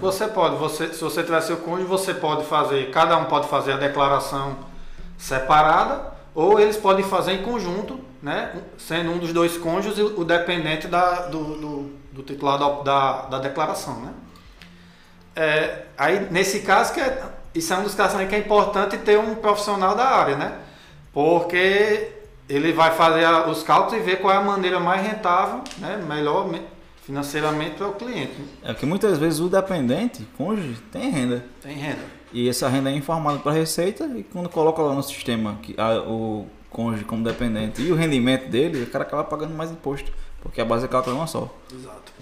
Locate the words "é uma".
40.86-41.26